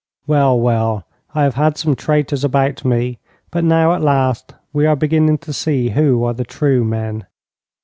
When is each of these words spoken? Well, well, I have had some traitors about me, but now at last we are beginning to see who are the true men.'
Well, 0.25 0.59
well, 0.59 1.05
I 1.35 1.43
have 1.43 1.53
had 1.53 1.77
some 1.77 1.95
traitors 1.95 2.43
about 2.43 2.83
me, 2.83 3.19
but 3.51 3.63
now 3.63 3.93
at 3.93 4.01
last 4.01 4.55
we 4.73 4.87
are 4.87 4.95
beginning 4.95 5.37
to 5.37 5.53
see 5.53 5.89
who 5.89 6.23
are 6.23 6.33
the 6.33 6.43
true 6.43 6.83
men.' 6.83 7.27